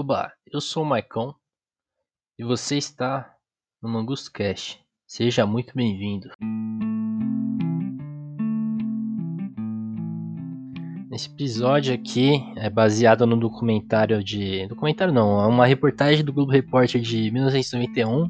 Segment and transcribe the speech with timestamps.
[0.00, 1.34] Oba, eu sou o Maicon
[2.38, 3.34] e você está
[3.82, 4.78] no Mangusto Cast.
[5.04, 6.28] Seja muito bem-vindo.
[11.10, 14.68] Esse episódio aqui é baseado no documentário de.
[14.68, 18.20] Documentário não, é uma reportagem do Globo Repórter de 1991.
[18.20, 18.28] Eu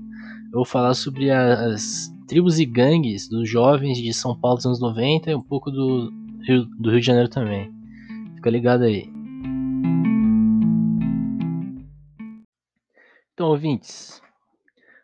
[0.51, 5.31] vou falar sobre as tribos e gangues dos jovens de São Paulo dos anos 90
[5.31, 6.11] e um pouco do
[6.47, 7.71] Rio, do Rio de Janeiro também.
[8.37, 9.18] Fica ligado aí.
[13.39, 14.21] Então, ouvintes,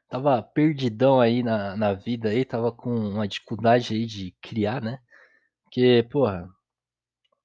[0.08, 4.98] tava perdidão aí na, na vida aí, tava com uma dificuldade aí de criar, né?
[5.62, 6.48] Porque, porra,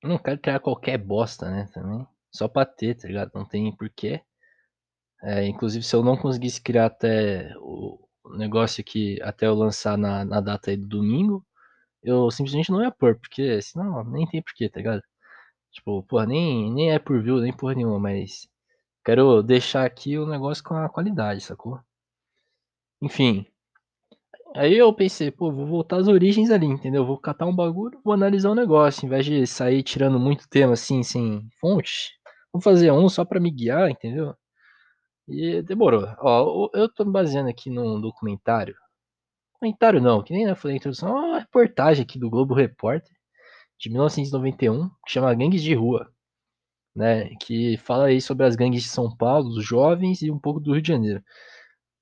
[0.02, 1.70] eu não quero criar qualquer bosta, né?
[1.76, 2.08] Também.
[2.32, 3.30] Só pra ter, tá ligado?
[3.36, 4.24] Não tem porquê.
[5.22, 8.00] É, inclusive, se eu não conseguisse criar até o
[8.40, 11.46] negócio aqui, até eu lançar na, na data aí do domingo,
[12.02, 15.04] eu simplesmente não ia pôr, porque senão nem tem porquê, tá ligado?
[15.72, 18.50] Tipo, porra, nem, nem é por view, nem porra nenhuma, mas
[19.10, 21.80] Quero deixar aqui o negócio com a qualidade, sacou?
[23.02, 23.44] Enfim.
[24.56, 27.04] Aí eu pensei, pô, vou voltar às origens ali, entendeu?
[27.04, 30.48] Vou catar um bagulho, vou analisar o um negócio, em vez de sair tirando muito
[30.48, 32.12] tema assim, sem fonte.
[32.54, 34.36] Vou fazer um só para me guiar, entendeu?
[35.28, 36.06] E demorou.
[36.20, 38.76] Ó, eu tô me baseando aqui num documentário.
[39.54, 43.12] Documentário não, que nem eu falei na introdução, é uma reportagem aqui do Globo Repórter
[43.80, 46.14] de 1991, que chama Gangues de Rua
[47.00, 50.60] né, que fala aí sobre as gangues de São Paulo, dos jovens e um pouco
[50.60, 51.24] do Rio de Janeiro.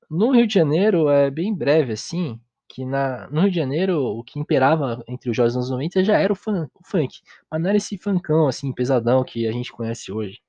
[0.09, 4.23] No Rio de Janeiro é bem breve assim, que na, no Rio de Janeiro o
[4.23, 7.61] que imperava entre os jovens dos anos 90 já era o, fun, o funk, mas
[7.61, 10.39] não era esse funkão assim pesadão que a gente conhece hoje.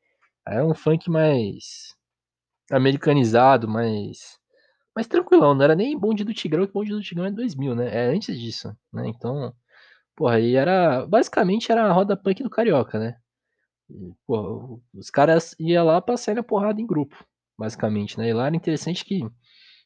[0.47, 1.95] Era um funk mais
[2.71, 4.39] americanizado, mais
[4.97, 7.95] mais tranquilão, não era nem bonde do Tigrão, que bonde do Tigrão é 2000, né?
[7.95, 9.09] É antes disso, né?
[9.09, 9.55] Então,
[10.17, 13.17] porra, aí era basicamente era a roda punk do carioca, né?
[14.27, 17.17] Pô, os caras iam lá pra sair na porrada em grupo,
[17.59, 18.29] basicamente, né?
[18.29, 19.21] E lá era interessante que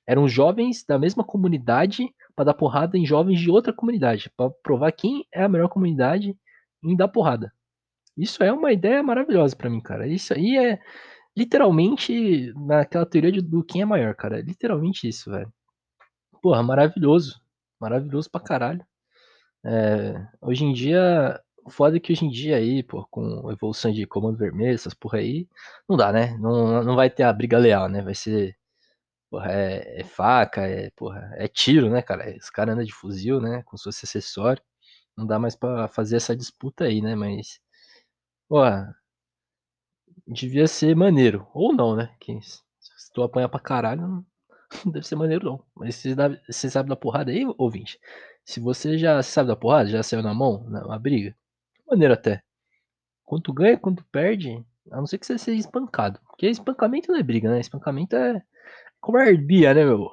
[0.07, 4.93] eram jovens da mesma comunidade para dar porrada em jovens de outra comunidade, para provar
[4.93, 6.37] quem é a melhor comunidade
[6.83, 7.53] em dar porrada.
[8.17, 10.07] Isso é uma ideia maravilhosa para mim, cara.
[10.07, 10.79] Isso aí é
[11.37, 14.39] literalmente naquela teoria do quem é maior, cara.
[14.39, 15.53] É literalmente isso, velho.
[16.43, 17.41] Porra, maravilhoso.
[17.81, 18.85] Maravilhoso pra caralho.
[19.65, 23.93] É, hoje em dia o foda é que hoje em dia aí, pô, com evolução
[23.93, 25.49] de comando vermelho, essas porra aí,
[25.89, 26.37] não dá, né?
[26.39, 28.03] Não, não vai ter a briga leal, né?
[28.03, 28.57] Vai ser.
[29.31, 32.37] Porra, é, é faca, é, porra, é tiro, né, cara?
[32.37, 33.63] Os caras andam de fuzil, né?
[33.65, 34.65] Com seus acessórios.
[35.17, 37.15] Não dá mais pra fazer essa disputa aí, né?
[37.17, 37.61] Mas.
[38.49, 38.95] Porra.
[40.27, 41.47] Devia ser maneiro.
[41.55, 42.15] Ou não, né?
[42.21, 44.25] Que se tu apanhar pra caralho,
[44.85, 45.65] não deve ser maneiro, não.
[45.75, 46.03] Mas
[46.49, 47.99] você sabe da porrada aí, ouvinte?
[48.45, 51.37] Se você já sabe da porrada, já saiu na mão, na briga,
[51.93, 52.43] maneiro até.
[53.25, 56.21] Quanto ganha, quanto perde, a não ser que você seja espancado.
[56.27, 57.61] Porque espancamento não é briga, né?
[57.61, 58.43] Espancamento é
[59.01, 60.11] covardia, né, meu?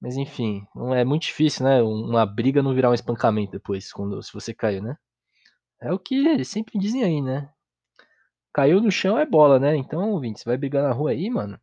[0.00, 1.80] Mas enfim, não é muito difícil, né?
[1.82, 4.96] Uma briga não virar um espancamento depois, quando se você caiu, né?
[5.80, 7.48] É o que sempre dizem aí, né?
[8.52, 9.76] Caiu no chão é bola, né?
[9.76, 11.58] Então, ouvinte, você vai brigar na rua aí, mano.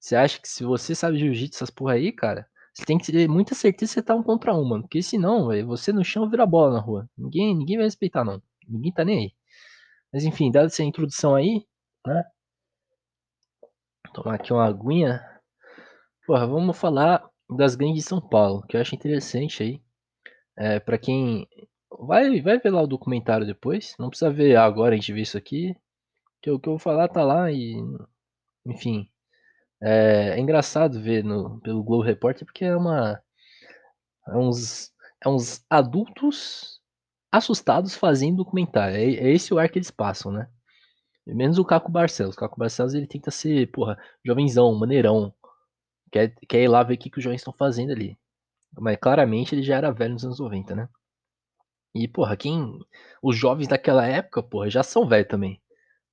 [0.00, 3.28] Você acha que se você sabe jiu-jitsu, essas porra aí, cara, você tem que ter
[3.28, 4.84] muita certeza que você tá um contra um, mano.
[4.84, 7.10] Porque senão, véio, você no chão vira bola na rua.
[7.18, 8.40] Ninguém, ninguém vai respeitar, não.
[8.68, 9.32] Ninguém tá nem aí.
[10.12, 11.66] Mas enfim, dada essa introdução aí,
[12.06, 12.24] né?
[14.14, 15.20] Tomar aqui uma aguinha.
[16.24, 19.82] Porra, vamos falar das gangues de São Paulo, que eu acho interessante aí.
[20.56, 21.48] É, para quem
[21.90, 23.96] vai, vai ver lá o documentário depois.
[23.98, 25.74] Não precisa ver agora, a gente vê isso aqui.
[26.40, 27.74] Que o que eu vou falar tá lá e.
[28.64, 29.10] Enfim.
[29.80, 33.20] É, é engraçado ver no, pelo Globo Repórter porque é uma.
[34.26, 34.92] É uns,
[35.24, 36.80] é uns adultos
[37.32, 38.96] assustados fazendo documentário.
[38.96, 40.48] É, é esse o ar que eles passam, né?
[41.26, 42.34] Menos o Caco Barcelos.
[42.36, 45.34] O Caco Barcelos ele tenta ser, porra, jovenzão, maneirão.
[46.10, 48.18] Quer, quer ir lá ver o que, que os jovens estão fazendo ali.
[48.78, 50.88] Mas claramente ele já era velho nos anos 90, né?
[51.94, 52.78] E, porra, quem.
[53.22, 55.60] Os jovens daquela época, porra, já são velhos também.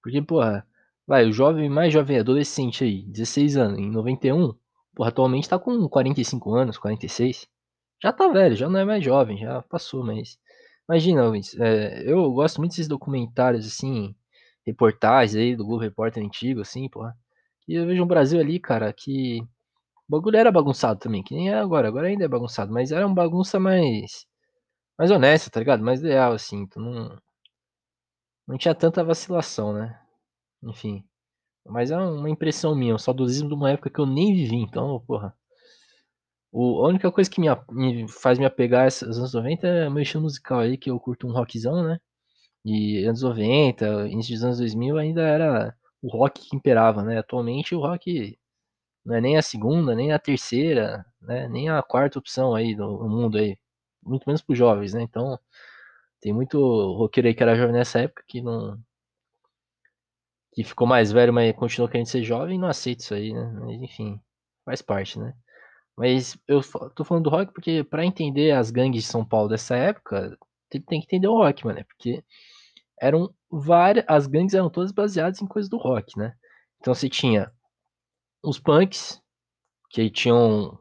[0.01, 0.67] Porque, porra,
[1.07, 4.53] Vai, o jovem, mais jovem adolescente aí, 16 anos, em 91,
[4.95, 7.47] porra, atualmente tá com 45 anos, 46.
[8.01, 10.38] Já tá velho, já não é mais jovem, já passou, mas.
[10.89, 11.21] Imagina,
[11.59, 14.15] é, eu gosto muito desses documentários, assim,
[14.65, 17.15] reportagens aí do Globo Repórter antigo, assim, porra.
[17.68, 19.41] E eu vejo um Brasil ali, cara, que.
[20.07, 23.06] O bagulho era bagunçado também, que nem é agora, agora ainda é bagunçado, mas era
[23.07, 24.27] uma bagunça mais.
[24.97, 25.83] mais honesta, tá ligado?
[25.83, 27.18] Mais leal, assim, então não.
[28.47, 30.00] Não tinha tanta vacilação, né?
[30.65, 31.03] Enfim.
[31.65, 35.00] Mas é uma impressão minha, um saudosismo de uma época que eu nem vivi, então,
[35.07, 35.35] porra.
[36.51, 39.89] O, a única coisa que me, me faz me apegar a esses anos 90 é
[39.89, 42.00] meu estilo musical aí, que eu curto um rockzão, né?
[42.65, 47.19] E anos 90, início dos anos 2000 ainda era o rock que imperava, né?
[47.19, 48.38] Atualmente o rock
[49.06, 51.47] não é nem a segunda, nem a terceira, né?
[51.50, 53.57] Nem a quarta opção aí no, no mundo aí.
[54.03, 55.03] Muito menos para os jovens, né?
[55.03, 55.39] Então,
[56.21, 56.59] tem muito
[56.97, 58.79] roqueiro aí que era jovem nessa época que não.
[60.56, 63.52] Que ficou mais velho, mas continuou querendo ser jovem não aceita isso aí, né?
[63.60, 64.19] Mas enfim,
[64.66, 65.34] faz parte, né?
[65.98, 66.62] Mas eu
[66.96, 70.38] tô falando do rock porque para entender as gangues de São Paulo dessa época,
[70.69, 71.84] tem, que entender o rock, mano.
[71.86, 72.24] Porque
[73.00, 74.06] eram várias.
[74.07, 76.34] As gangues eram todas baseadas em coisas do rock, né?
[76.80, 77.52] Então você tinha
[78.44, 79.22] os punks,
[79.90, 80.78] que tinham.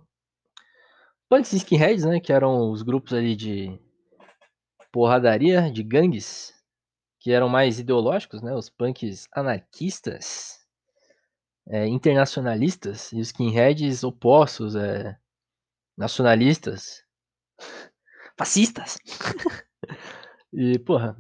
[1.29, 2.21] Punks e skinheads, né?
[2.21, 3.79] Que eram os grupos ali de
[4.93, 6.53] porradaria, de gangues,
[7.25, 8.55] que eram mais ideológicos, né?
[8.55, 10.59] Os punks anarquistas,
[11.67, 15.17] é, internacionalistas, e os skinheads opostos, é,
[15.97, 17.03] nacionalistas,
[18.39, 18.99] fascistas.
[20.53, 21.17] e, porra,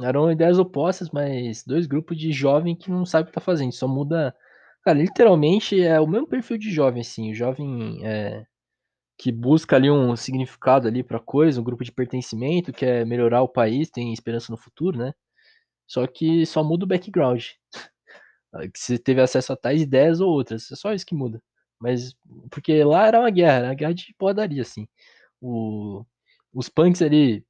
[0.00, 3.72] eram ideias opostas, mas dois grupos de jovem que não sabe o que tá fazendo,
[3.72, 4.32] só muda.
[4.84, 7.32] Cara, literalmente é o mesmo perfil de jovem, assim.
[7.32, 8.46] O jovem é,
[9.18, 13.48] que busca ali um significado ali pra coisa, um grupo de pertencimento, quer melhorar o
[13.48, 15.14] país, tem esperança no futuro, né?
[15.86, 17.44] Só que só muda o background.
[18.72, 20.70] que você teve acesso a tais ideias ou outras.
[20.72, 21.42] É só isso que muda.
[21.80, 22.14] Mas,
[22.50, 24.88] porque lá era uma guerra, era uma guerra de podaria, assim.
[25.40, 26.04] O,
[26.52, 27.44] os punks ali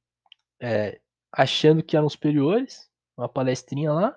[0.61, 0.99] é,
[1.31, 4.15] achando que eram superiores, uma palestrinha lá,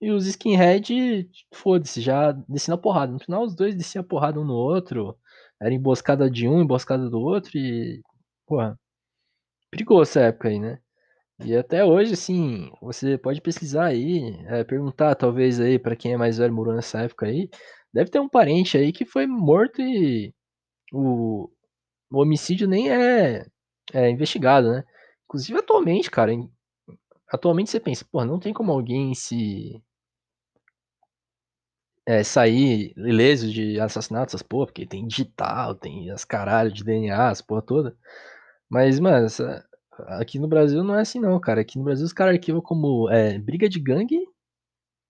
[0.00, 3.12] e os skinhead, foda-se, já descendo a porrada.
[3.12, 5.18] No final, os dois desciam a porrada um no outro,
[5.60, 8.02] era emboscada de um, emboscada do outro, e,
[8.46, 8.78] porra,
[9.70, 10.78] perigoso essa época aí, né?
[11.44, 16.16] E até hoje, assim, você pode pesquisar aí, é, perguntar talvez aí para quem é
[16.16, 17.50] mais velho morou nessa época aí,
[17.92, 20.34] deve ter um parente aí que foi morto e
[20.92, 21.50] o,
[22.12, 23.46] o homicídio nem é,
[23.92, 24.84] é investigado, né?
[25.26, 26.32] Inclusive atualmente, cara,
[27.32, 29.82] atualmente você pensa, pô, não tem como alguém se
[32.06, 37.28] é, sair ileso de assassinatos, essas porra, porque tem digital, tem as caralho de DNA,
[37.30, 37.96] as porra toda.
[38.68, 39.64] Mas, mano, essa,
[40.08, 41.60] aqui no Brasil não é assim não, cara.
[41.60, 44.18] Aqui no Brasil os caras arquivam como é, briga de gangue.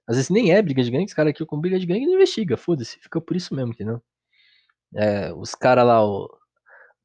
[0.07, 2.07] Às vezes nem é briga de gangue, os caras arquivam como briga de gangue e
[2.07, 4.03] não investiga, foda-se, fica por isso mesmo, entendeu?
[4.95, 6.29] É, os caras lá, o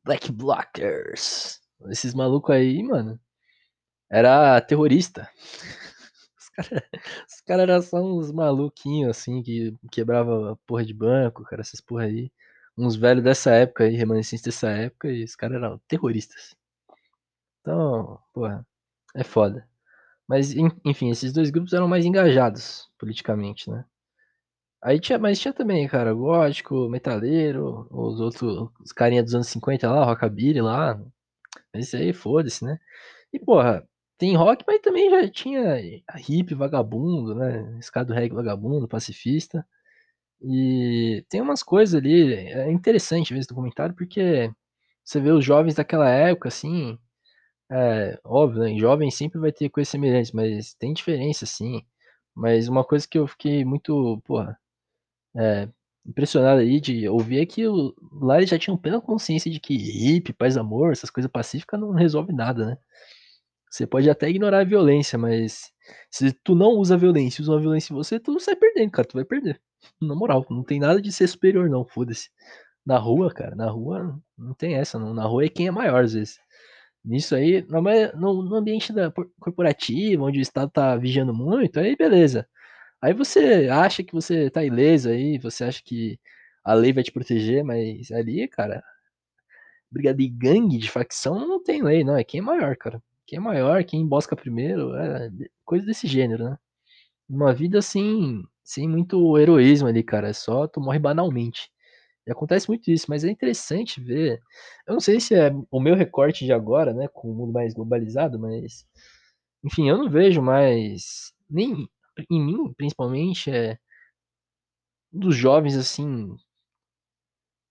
[0.03, 3.19] Black Blockers, esses malucos aí, mano,
[4.12, 5.30] era terrorista.
[7.27, 12.03] Os caras cara eram uns maluquinhos, assim, que quebrava porra de banco, cara, essas porra
[12.06, 12.31] aí.
[12.77, 16.56] Uns velhos dessa época aí, remanescentes dessa época, e os caras eram terroristas.
[17.61, 18.65] Então, porra,
[19.15, 19.67] é foda.
[20.27, 23.85] Mas, enfim, esses dois grupos eram mais engajados politicamente, né?
[24.81, 29.91] Aí tinha, mas tinha também, cara, gótico, metaleiro, os outros, os carinha dos anos 50
[29.91, 31.00] lá, rockabilly lá.
[31.73, 32.79] Mas isso aí, foda-se, né?
[33.33, 33.88] E, porra,
[34.19, 35.77] tem rock, mas também já tinha
[36.30, 37.77] hip vagabundo, né?
[37.80, 39.66] Escado reggae vagabundo, pacifista.
[40.42, 44.51] E tem umas coisas ali, é interessante ver esse documentário, porque
[45.06, 46.98] você vê os jovens daquela época, assim,
[47.71, 48.77] é, óbvio, né?
[48.80, 51.83] Jovem sempre vai ter coisas semelhantes, mas tem diferença, sim.
[52.36, 54.60] Mas uma coisa que eu fiquei muito, porra,
[55.38, 55.69] é,
[56.06, 59.75] impressionado aí de ouvir é que o, lá eles já tinham plena consciência de que
[59.77, 62.77] hippie, paz, amor, essas coisas pacíficas não resolve nada, né?
[63.69, 65.71] Você pode até ignorar a violência, mas
[66.10, 69.07] se tu não usa a violência usa a violência em você, tu sai perdendo, cara.
[69.07, 69.62] Tu vai perder.
[70.01, 71.85] Na moral, não tem nada de ser superior, não.
[71.85, 72.30] Foda-se.
[72.85, 75.14] Na rua, cara, na rua não tem essa, não.
[75.14, 76.40] Na rua é quem é maior, às vezes.
[77.06, 77.66] Nisso aí,
[78.16, 82.47] no, no ambiente da corporativo, onde o Estado tá vigiando muito, aí beleza.
[83.02, 86.19] Aí você acha que você tá ileso aí, você acha que
[86.64, 88.83] a lei vai te proteger, mas ali, cara,
[89.92, 92.16] briga de gangue, de facção, não tem lei, não.
[92.18, 93.02] É quem é maior, cara.
[93.30, 95.30] Quem é maior, quem embosca primeiro, é
[95.64, 96.57] coisa desse gênero, né?
[97.30, 100.30] Uma vida assim, sem muito heroísmo ali, cara.
[100.30, 101.69] É só tu morre banalmente.
[102.26, 104.42] E acontece muito isso, mas é interessante ver.
[104.88, 107.71] Eu não sei se é o meu recorte de agora, né, com o mundo mais
[107.71, 108.88] globalizado, mas
[109.64, 111.88] enfim, eu não vejo mais nem
[112.31, 113.78] em mim, principalmente, é
[115.12, 116.36] dos jovens assim,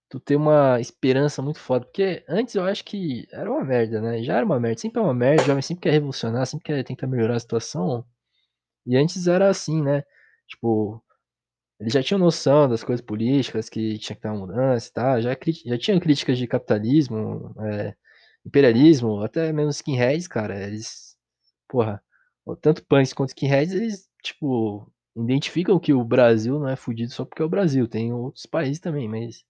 [0.08, 4.22] tu ter uma esperança muito foda, porque antes eu acho que era uma merda, né?
[4.22, 7.06] Já era uma merda, sempre é uma merda, jovem sempre quer revolucionar, sempre quer tentar
[7.06, 8.04] melhorar a situação.
[8.86, 10.04] E antes era assim, né?
[10.48, 11.02] Tipo,
[11.80, 15.22] eles já tinham noção das coisas políticas, que tinha que ter uma mudança e tal,
[15.22, 15.36] já,
[15.66, 17.94] já tinham críticas de capitalismo, é,
[18.44, 21.16] imperialismo, até mesmo skinheads, cara, eles,
[21.68, 22.02] porra,
[22.60, 27.42] tanto punks quanto skinheads, eles, tipo, identificam que o Brasil não é fudido só porque
[27.42, 29.44] é o Brasil, tem outros países também, mas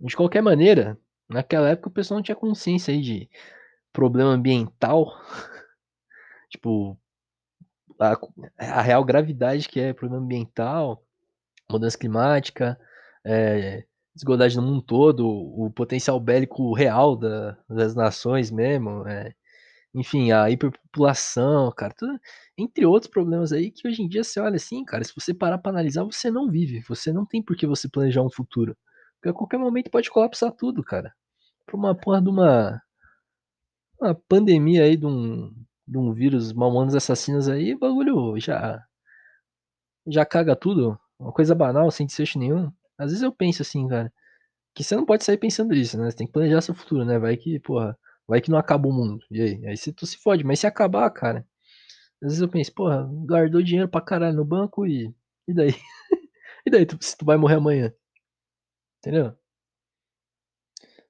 [0.00, 3.28] de qualquer maneira, naquela época o pessoal não tinha consciência aí de
[3.92, 5.14] problema ambiental,
[6.50, 6.98] tipo,
[7.98, 8.16] a,
[8.58, 11.02] a real gravidade que é problema ambiental,
[11.70, 12.78] mudança climática,
[13.24, 19.34] é, desigualdade no mundo todo, o potencial bélico real da, das nações mesmo, é,
[19.94, 22.18] enfim, a hiperpopulação, cara, tudo,
[22.58, 25.58] entre outros problemas aí que hoje em dia você olha assim, cara, se você parar
[25.58, 28.76] para analisar, você não vive, você não tem por que você planejar um futuro.
[29.20, 31.14] Porque a qualquer momento pode colapsar tudo, cara.
[31.66, 32.82] Por uma porra de uma,
[34.00, 35.54] uma pandemia aí de um,
[35.86, 38.84] de um vírus malmanos assassinos aí, bagulho já
[40.06, 42.70] já caga tudo, uma coisa banal, sem desfecho nenhum.
[42.98, 44.12] Às vezes eu penso assim, cara,
[44.74, 46.10] que você não pode sair pensando nisso, né?
[46.10, 47.18] Você tem que planejar seu futuro, né?
[47.18, 47.98] Vai que, porra,
[48.28, 49.24] vai que não acaba o mundo.
[49.30, 49.66] E aí?
[49.66, 51.46] Aí você, tu se fode, mas se acabar, cara.
[52.22, 55.14] Às vezes eu penso, porra, guardou dinheiro pra caralho no banco e.
[55.48, 55.74] E daí?
[56.66, 57.92] e daí, tu, se tu vai morrer amanhã?
[59.00, 59.36] Entendeu?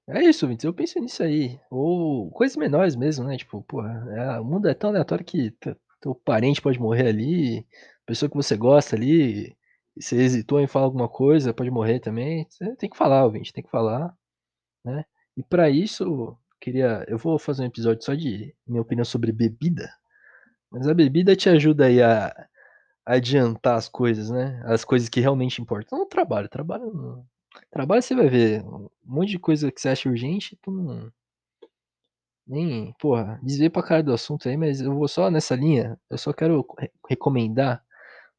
[0.07, 1.61] É isso, Vintes, eu penso nisso aí.
[1.71, 3.37] Ou coisas menores mesmo, né?
[3.37, 5.53] Tipo, porra, é, o mundo é tão aleatório que
[6.01, 7.67] teu parente pode morrer ali,
[8.07, 9.57] pessoa que você gosta ali,
[9.99, 12.47] você hesitou em falar alguma coisa, pode morrer também.
[12.51, 14.15] Você tem que falar, ouvinte, tem que falar,
[14.85, 15.05] né?
[15.37, 19.91] E para isso, queria, eu vou fazer um episódio só de minha opinião sobre bebida.
[20.71, 22.35] Mas a bebida te ajuda aí a,
[23.07, 24.63] adiantar as coisas, né?
[24.67, 25.99] As coisas que realmente importam.
[25.99, 27.25] Não trabalho, trabalho,
[27.71, 31.13] trabalho você vai ver um monte de coisa que você acha urgente, tu não
[32.51, 35.97] nem, porra, desviei pra cara do assunto aí, mas eu vou só nessa linha.
[36.11, 36.67] Eu só quero
[37.09, 37.81] recomendar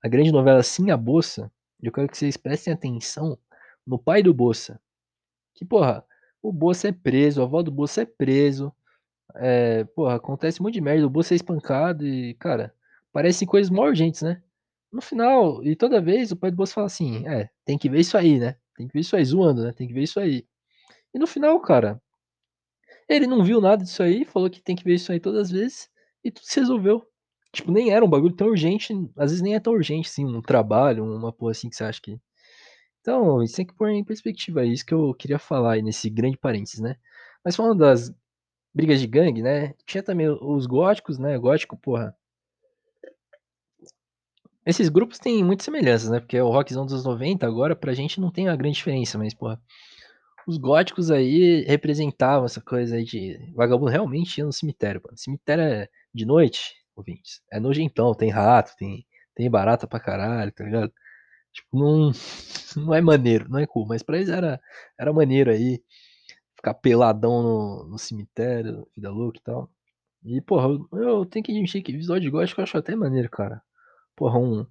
[0.03, 1.49] a grande novela Sim a Bolsa.
[1.81, 3.37] Eu quero que vocês prestem atenção
[3.87, 4.81] no pai do Bolsa.
[5.55, 6.03] Que, porra,
[6.41, 8.73] o Bolsa é preso, a avó do Bolsa é preso.
[9.35, 11.07] É, porra, acontece um monte de merda.
[11.07, 12.73] O Bolsa é espancado e, cara,
[13.13, 14.41] parecem coisas mó urgentes, né?
[14.91, 18.01] No final, e toda vez o pai do Bolsa fala assim: é, tem que ver
[18.01, 18.57] isso aí, né?
[18.81, 19.73] Tem que ver isso aí, zoando, né?
[19.73, 20.45] Tem que ver isso aí.
[21.13, 22.01] E no final, cara,
[23.07, 25.51] ele não viu nada disso aí, falou que tem que ver isso aí todas as
[25.51, 25.89] vezes
[26.23, 27.05] e tudo se resolveu.
[27.51, 30.41] Tipo, nem era um bagulho tão urgente, às vezes nem é tão urgente, assim, um
[30.41, 32.17] trabalho, uma porra assim que você acha que.
[33.01, 36.09] Então, isso tem que pôr em perspectiva, é isso que eu queria falar aí nesse
[36.09, 36.97] grande parênteses, né?
[37.45, 38.13] Mas falando das
[38.73, 39.73] brigas de gangue, né?
[39.85, 41.37] Tinha também os góticos, né?
[41.39, 42.15] Gótico, porra.
[44.65, 46.19] Esses grupos têm muitas semelhanças, né?
[46.19, 49.61] Porque o rockzão dos 90 agora pra gente não tem uma grande diferença, mas, porra
[50.47, 55.17] os góticos aí representavam essa coisa aí de vagabundo realmente ia no cemitério, mano.
[55.17, 57.41] Cemitério é de noite, ouvintes.
[57.51, 60.91] É nojentão, tem rato, tem, tem barata pra caralho, tá ligado?
[61.53, 62.11] Tipo, não,
[62.77, 64.61] não é maneiro, não é cool, mas pra eles era,
[64.99, 65.81] era maneiro aí
[66.55, 69.71] ficar peladão no, no cemitério, vida louca e tal.
[70.25, 73.29] E, porra, eu, eu tenho que admitir que visual de gótico eu acho até maneiro,
[73.29, 73.61] cara.
[74.21, 74.67] Porra, um,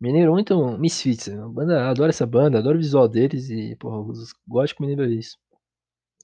[0.00, 4.32] Mineiro muito Misfits, a banda, adoro essa banda, adoro o visual deles e, pô, os
[4.46, 5.36] góticos me lembram isso.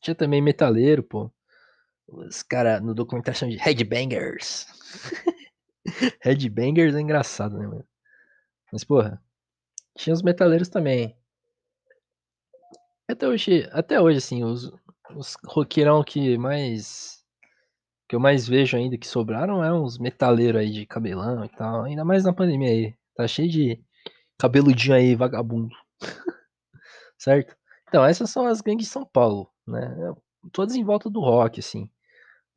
[0.01, 1.33] Tinha também metaleiro, pô.
[2.07, 4.67] Os caras no documentário chamam de Headbangers.
[6.23, 7.85] Headbangers é engraçado, né, mano?
[8.73, 9.21] Mas, porra,
[9.97, 11.19] tinha os metaleiros também.
[13.09, 14.71] Até hoje, até hoje assim, os,
[15.17, 17.20] os roqueirão que mais.
[18.11, 21.85] Que eu mais vejo ainda que sobraram é uns metaleiros aí de cabelão e tal.
[21.85, 22.95] Ainda mais na pandemia aí.
[23.15, 23.81] Tá cheio de
[24.37, 25.73] cabeludinho aí, vagabundo.
[27.17, 27.57] certo?
[27.89, 30.13] Então, essas são as gangues de São Paulo, né?
[30.51, 31.89] Todas em volta do rock, assim.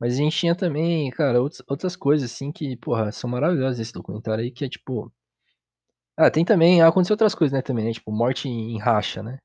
[0.00, 3.92] Mas a gente tinha também, cara, outras, outras coisas, assim, que, porra, são maravilhosas esse
[3.92, 5.12] documentário aí, que é tipo.
[6.16, 6.82] Ah, tem também.
[6.82, 7.92] Aconteceu outras coisas, né, também, né?
[7.92, 9.38] Tipo, morte em racha, né?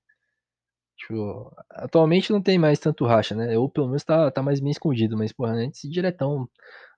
[1.00, 3.58] Tipo, atualmente não tem mais tanto racha, né?
[3.58, 6.48] Ou pelo menos tá, tá mais bem escondido, mas, porra, antes diretão.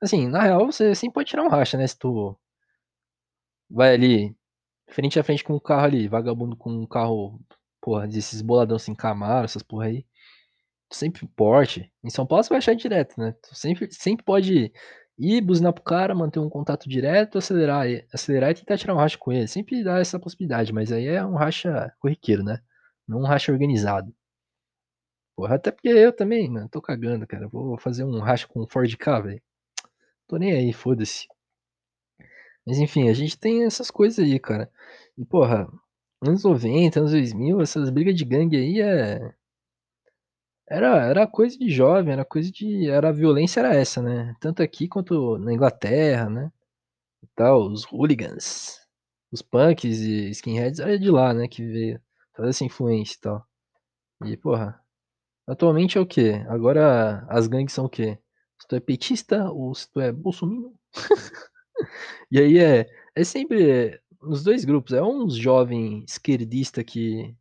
[0.02, 1.86] Assim, na real, você sempre pode tirar um racha, né?
[1.88, 2.36] Se tu
[3.70, 4.36] vai ali,
[4.90, 7.40] frente a frente com um carro ali, vagabundo com um carro,
[7.82, 10.06] porra, desses boladão assim, Camaro, essas porra aí.
[10.92, 11.92] Sempre porte.
[12.04, 13.34] Em São Paulo você vai achar direto, né?
[13.44, 14.72] Tu sempre, sempre pode
[15.20, 19.18] ir, buzinar pro cara, manter um contato direto, acelerar, acelerar e tentar tirar um racha
[19.18, 19.48] com ele.
[19.48, 22.60] Sempre dá essa possibilidade, mas aí é um racha corriqueiro, né?
[23.08, 24.14] Não um racha organizado.
[25.36, 27.48] Porra, até porque eu também, mano, tô cagando, cara.
[27.48, 29.42] Vou fazer um racha com um Ford K, velho.
[30.28, 31.28] Tô nem aí, foda-se.
[32.66, 34.72] Mas enfim, a gente tem essas coisas aí, cara.
[35.18, 35.68] E, porra,
[36.22, 39.34] anos 90, anos 2000, essas brigas de gangue aí é.
[40.70, 42.90] Era, era coisa de jovem, era coisa de.
[42.90, 44.36] Era a violência, era essa, né?
[44.40, 46.52] Tanto aqui quanto na Inglaterra, né?
[47.24, 48.80] E tal, os hooligans,
[49.32, 51.48] os punks e skinheads era de lá, né?
[51.48, 52.02] Que veio
[52.34, 53.48] toda essa influência e tal.
[54.26, 54.82] E, porra,
[55.48, 56.46] atualmente é o quê?
[56.50, 58.20] Agora as gangues são o quê?
[58.60, 60.74] Se tu é petista ou se tu é bolsominion?
[62.32, 67.36] E aí é, é sempre nos dois grupos, é uns jovem esquerdista que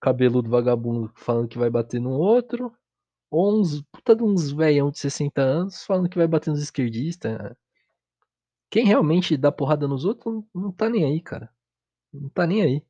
[0.00, 2.72] cabeludo vagabundo falando que vai bater no outro,
[3.30, 7.38] ou uns puta de uns velhão de 60 anos falando que vai bater nos esquerdistas.
[8.70, 11.50] Quem realmente dá porrada nos outros não tá nem aí, cara.
[12.12, 12.82] Não tá nem aí.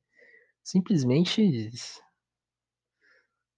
[0.66, 1.70] Simplesmente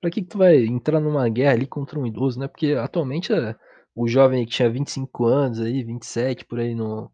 [0.02, 3.32] Pra que que tu vai entrar numa guerra ali contra um idoso, né, porque atualmente,
[3.32, 3.54] eh,
[3.94, 7.10] o jovem que tinha 25 anos aí, 27 por aí no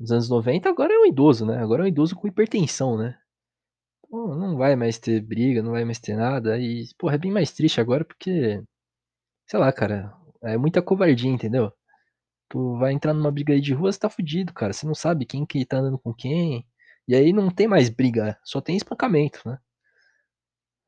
[0.00, 3.16] nos anos 90, agora é um idoso, né, agora é um idoso com hipertensão, né.
[4.06, 6.58] Então não vai mais ter briga, não vai mais ter nada.
[6.58, 8.62] E, porra, é bem mais triste agora porque,
[9.48, 10.14] sei lá cara,
[10.44, 11.72] é muita covardia, entendeu.
[12.50, 15.26] Tu vai entrar numa briga aí de rua, você tá fudido, cara, você não sabe
[15.26, 16.66] quem que tá andando com quem,
[17.08, 19.58] e aí não tem mais briga, só tem espancamento, né.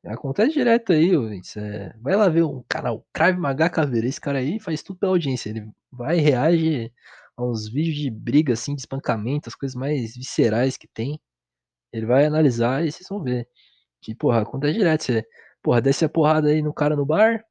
[0.05, 4.37] Acontece direto aí, ouvintes, eh, vai lá ver um canal Krav Maga Caveira, esse cara
[4.39, 6.93] aí faz tudo pela audiência, ele vai e reage
[7.35, 11.19] a uns vídeos de briga, assim, de espancamento, as coisas mais viscerais que tem,
[11.93, 13.47] ele vai analisar e vocês vão ver,
[14.01, 15.27] que porra, acontece direto, você,
[15.63, 17.43] porra, desce a porrada aí no cara no bar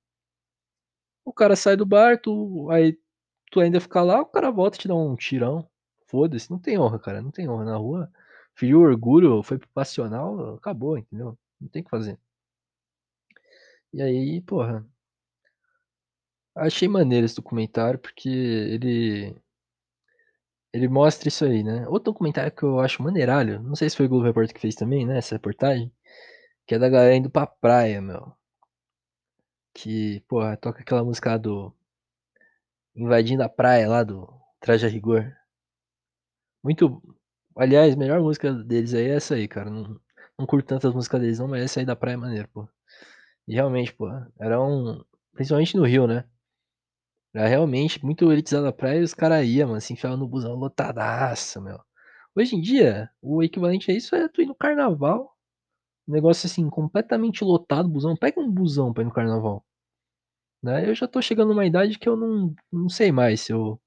[1.24, 2.98] o cara sai do bar, tu aí
[3.50, 5.68] tu ainda fica lá, o cara volta e te dá um tirão,
[6.06, 8.10] foda-se, não tem honra cara, não tem honra na rua,
[8.58, 12.18] feriu o orgulho, foi para o passional, acabou, entendeu, não tem o que fazer.
[13.92, 14.86] E aí, porra
[16.58, 19.40] achei maneiro esse documentário, porque ele
[20.72, 21.86] ele mostra isso aí, né.
[21.88, 24.74] Outro documentário que eu acho maneiralho, não sei se foi o Globo Repórter que fez
[24.74, 25.92] também, né, essa reportagem,
[26.66, 28.34] que é da galera indo pra praia, meu.
[29.74, 31.72] Que, porra, toca aquela música do
[32.94, 34.28] Invadindo a Praia lá do
[34.60, 35.34] Traje a Rigor.
[36.62, 37.02] Muito
[37.58, 40.00] aliás, melhor música deles aí é essa aí, cara, não
[40.38, 42.68] não curto tanto as músicas deles não, mas essa aí da praia é maneiro, pô.
[43.48, 46.24] E realmente, porra, era um principalmente no Rio, né.
[47.34, 50.54] Era realmente muito elitizado a praia e os cara ia, mano, se enfiava no busão
[50.54, 51.78] lotadaço, meu.
[52.34, 55.34] Hoje em dia, o equivalente a isso é tu ir no carnaval,
[56.08, 59.64] um negócio, assim, completamente lotado, busão pega um busão pra ir no carnaval.
[60.62, 63.80] Né, eu já tô chegando numa idade que eu não não sei mais se eu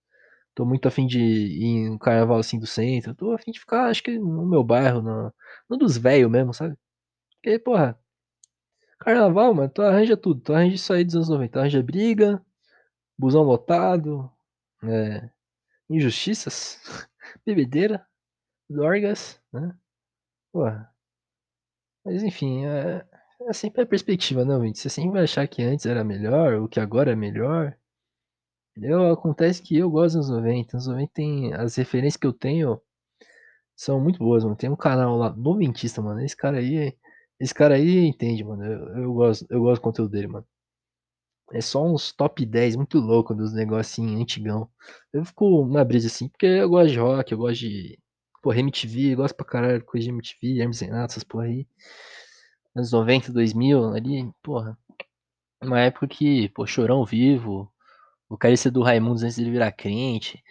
[0.56, 3.52] tô muito a fim de ir em um carnaval, assim, do centro, tô a fim
[3.52, 5.34] de ficar acho que no meu bairro, na
[5.70, 6.78] no dos velho mesmo, sabe.
[7.44, 8.00] Porque, porra
[9.00, 12.42] carnaval, mano, tu arranja tudo, tu arranja isso aí dos anos 90, arranja briga,
[13.18, 14.32] busão lotado,
[14.84, 15.30] eh,
[15.90, 16.80] injustiças,
[17.46, 18.06] bebedeira,
[18.70, 19.76] dorgas, né.
[20.54, 20.92] Porra.
[22.06, 23.06] Mas enfim, é
[23.50, 26.68] é sempre a perspectiva, né, ouvinte, você sempre vai achar que antes era melhor ou
[26.68, 27.76] que agora é melhor.
[28.78, 32.34] Eu acontece que eu gosto dos anos 90, anos 90 tem as referências que eu
[32.34, 32.82] tenho
[33.76, 34.56] são muito boas, mano.
[34.56, 36.96] Tem um canal lá, Noventista, mano, esse cara aí
[37.40, 40.48] esse cara aí entende, mano, eu eu gosto eu gosto do conteúdo dele, mano.
[41.54, 44.70] É só uns top 10 muito louco dos negocinho antigão.
[45.14, 48.00] Eu fico na brisa, assim, porque eu gosto de rock, eu gosto de,
[48.42, 51.68] porra, MTV, gosto pra caralho de coisa de MTV, Hermes Renato, essas porra aí.
[52.76, 54.78] Anos 90, 2000 ali, porra,
[55.62, 57.72] uma época que, pô, Chorão vivo,
[58.32, 60.42] vocalista do Raimundos antes dele virar crente,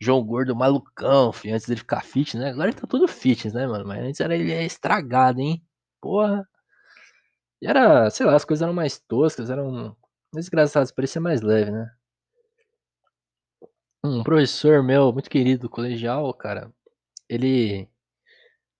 [0.00, 3.66] João Gordo malucão, fi, antes dele ficar fitness, né, agora ele tá todo fitness, né,
[3.66, 5.62] mano, mas antes era ele estragado, hein.
[6.00, 6.46] Porra.
[7.62, 9.96] E era, sei lá, as coisas eram mais toscas, eram
[10.34, 11.90] mais engraçadas, parecia mais leve, né.
[14.04, 16.70] Um professor meu muito querido do colegial, cara,
[17.28, 17.88] ele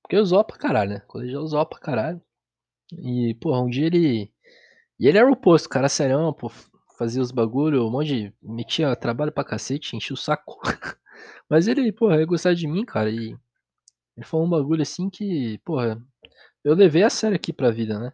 [0.02, 2.20] porque eu zoava pra caralho, né, colegial zoava pra caralho.
[2.92, 4.32] E, porra, um dia ele
[5.00, 6.50] e ele era o oposto, cara serião, pô,
[7.00, 10.60] fazia os bagulho, um monte de metia trabalho pra cacete, enchia o saco.
[11.48, 13.34] Mas ele, porra, ele gostava de mim, cara, e
[14.16, 16.02] ele falou um bagulho, assim, que, porra,
[16.64, 18.12] eu levei a sério aqui pra vida, né.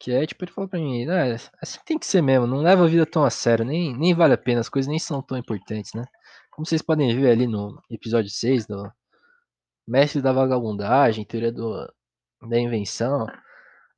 [0.00, 2.84] Que é, tipo, ele falou pra mim: "É, assim tem que ser mesmo, não leva
[2.84, 5.38] a vida tão a sério, nem nem vale a pena, as coisas nem são tão
[5.38, 6.04] importantes, né".
[6.52, 8.90] Como vocês podem ver ali no episódio 6 do
[9.88, 11.92] Mestre da Vagabundagem, Teoria do
[12.48, 13.26] da Invenção,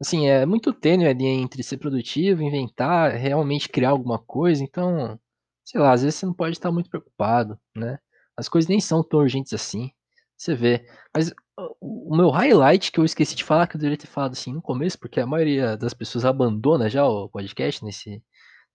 [0.00, 5.18] assim, é muito tênue ali entre ser produtivo, inventar, realmente criar alguma coisa, então,
[5.64, 7.98] sei lá, às vezes você não pode estar muito preocupado, né.
[8.36, 9.90] As coisas nem são tão urgentes assim,
[10.36, 10.86] você vê.
[11.14, 11.32] Mas
[11.80, 14.62] o meu highlight que eu esqueci de falar, que eu deveria ter falado, assim, no
[14.62, 18.22] começo, porque a maioria das pessoas abandona já o podcast nesse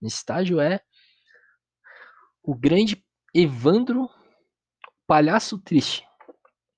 [0.00, 0.80] nesse estágio, é
[2.42, 3.02] o grande
[3.34, 4.08] Evandro
[5.06, 6.04] Palhaço Triste,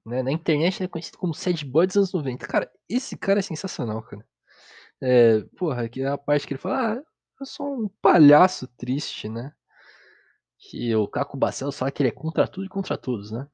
[0.07, 2.47] né, na internet ele é conhecido como Sad Boy dos anos 90.
[2.47, 4.25] Cara, esse cara é sensacional, cara.
[5.03, 7.03] Eh, porra, que é a parte que ele fala: "Ah,
[7.41, 9.53] eu sou um palhaço triste", né.
[10.61, 13.49] Que o Caco Barcelos fala que ele é contra tudo e contra todos, né.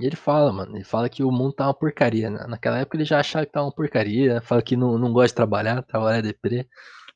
[0.00, 2.96] E ele fala, mano, ele fala que o mundo tá uma porcaria, na naquela época
[2.96, 6.18] ele já achava que estava uma porcaria, fala que não não gosta de trabalhar, trabalhar
[6.18, 6.66] é deprê.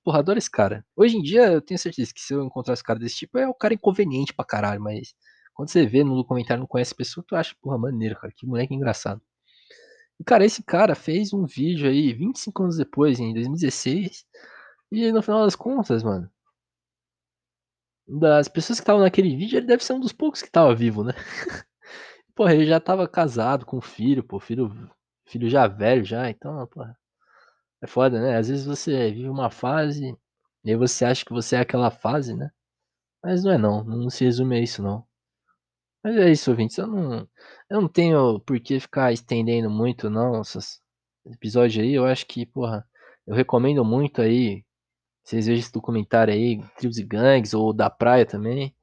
[0.05, 0.85] Porra, adoro esse cara.
[0.97, 3.49] Hoje em dia eu tenho certeza que se eu encontrasse um cara desse tipo, é
[3.49, 5.15] um cara inconveniente pra caralho, mas
[5.55, 8.47] quando você vê no documentário, não conhece a pessoa, tu acha: "Porra, maneiro, cara, que
[8.47, 9.23] moleque engraçado".
[10.27, 14.25] Cara, esse cara fez um vídeo aí 25 anos depois, em 2016,
[14.93, 16.31] e no final das contas, mano
[18.07, 21.05] das pessoas que estavam naquele vídeo, ele deve ser um dos poucos que estava vivo,
[21.05, 21.13] né.
[22.37, 24.91] porra, ele já tava casado com filho, pô, filho
[25.29, 26.99] filho já velho já, então, porra,
[27.83, 28.39] é foda, né.
[28.39, 30.17] Às vezes você vive uma fase,
[30.65, 32.51] e aí você acha que você é aquela fase, né,
[33.25, 35.08] mas não é não, não se resume a isso não.
[36.03, 37.29] Mas é isso ouvintes, eu não
[37.71, 40.81] eu não tenho por que ficar estendendo muito não essas
[41.27, 42.87] episódio aí, eu acho que, porra,
[43.27, 44.65] eu recomendo muito aí,
[45.25, 48.75] vocês vejam esse documentário aí, Tribos e Gangues ou da praia também.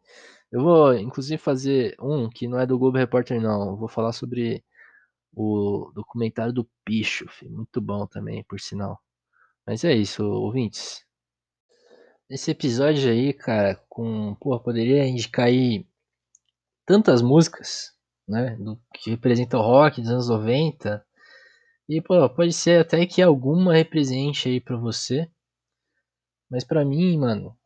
[0.51, 4.13] Eu vou inclusive fazer um que não é do Globo Repórter não, eu vou falar
[4.13, 4.63] sobre
[5.36, 9.01] o documentário do Bicho, fi, muito bom também, por sinal.
[9.67, 11.06] Mas é isso, ouvintes.
[12.30, 15.88] Esse episódio aí, cara, com, porra, poderia indicar aí
[16.85, 17.91] tantas músicas,
[18.27, 21.05] né, do que representa o rock dos anos 90.
[21.87, 25.29] E, pô, pode ser até que alguma represente aí pra você.
[26.49, 27.57] Mas pra mim, mano,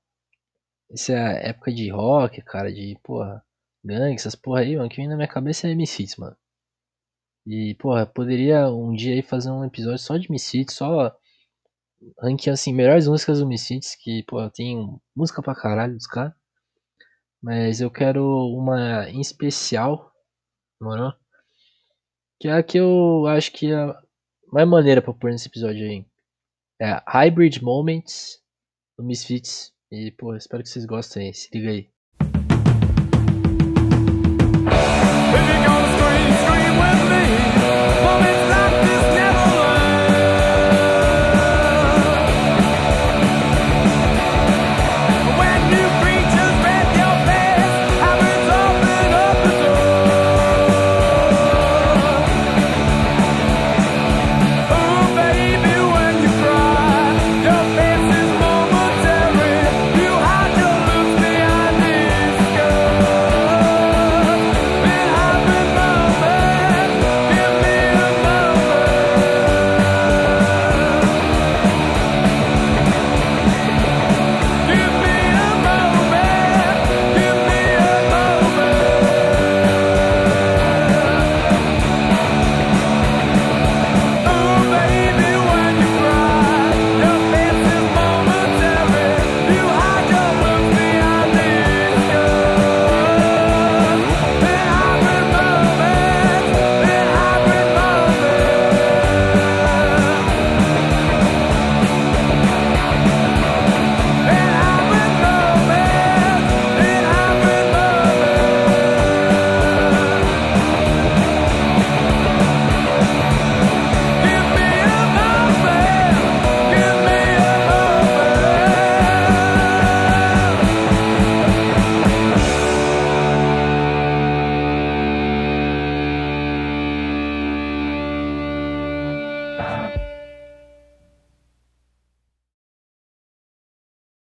[0.92, 3.44] essa época de rock, cara, de, porra,
[3.84, 6.36] gangue, essas porra aí, mano, que vem na minha cabeça é Misfits, mano.
[7.46, 11.16] E, porra, poderia um dia aí fazer um episódio só de Misfits, só
[12.20, 16.34] ranking assim, melhores músicas do Misfits, que, pô, tem música pra caralho dos caras.
[17.42, 20.12] Mas eu quero uma em especial,
[20.82, 21.14] moro?
[22.40, 24.02] Que é a que eu acho que é a
[24.52, 26.06] mais maneira pra pôr nesse episódio aí.
[26.82, 28.42] É Hybrid Moments
[28.98, 29.74] do Misfits.
[29.92, 31.34] E, pô, espero que vocês gostem.
[31.34, 31.90] Se liga aí.